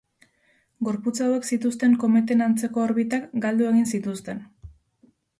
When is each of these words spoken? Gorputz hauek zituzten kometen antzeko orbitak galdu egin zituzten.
Gorputz 0.85 1.17
hauek 1.25 1.43
zituzten 1.55 1.91
kometen 2.03 2.41
antzeko 2.45 2.81
orbitak 2.85 3.27
galdu 3.45 3.67
egin 3.73 3.85
zituzten. 3.99 4.41